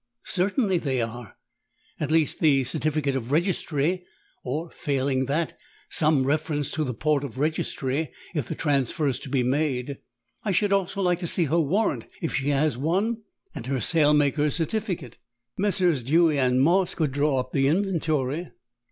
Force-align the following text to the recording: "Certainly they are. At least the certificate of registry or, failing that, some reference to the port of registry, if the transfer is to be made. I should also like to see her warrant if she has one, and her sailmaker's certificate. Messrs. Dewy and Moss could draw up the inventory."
"Certainly 0.25 0.79
they 0.79 0.99
are. 0.99 1.37
At 1.99 2.09
least 2.09 2.39
the 2.39 2.63
certificate 2.63 3.15
of 3.15 3.31
registry 3.31 4.03
or, 4.43 4.71
failing 4.71 5.25
that, 5.25 5.55
some 5.91 6.23
reference 6.25 6.71
to 6.71 6.83
the 6.83 6.95
port 6.95 7.23
of 7.23 7.37
registry, 7.37 8.09
if 8.33 8.47
the 8.47 8.55
transfer 8.55 9.07
is 9.07 9.19
to 9.19 9.29
be 9.29 9.43
made. 9.43 9.99
I 10.43 10.49
should 10.53 10.73
also 10.73 11.03
like 11.03 11.19
to 11.19 11.27
see 11.27 11.43
her 11.43 11.59
warrant 11.59 12.05
if 12.19 12.33
she 12.33 12.49
has 12.49 12.79
one, 12.79 13.21
and 13.53 13.67
her 13.67 13.79
sailmaker's 13.79 14.55
certificate. 14.55 15.19
Messrs. 15.55 16.01
Dewy 16.01 16.39
and 16.39 16.63
Moss 16.63 16.95
could 16.95 17.11
draw 17.11 17.37
up 17.39 17.51
the 17.51 17.67
inventory." 17.67 18.49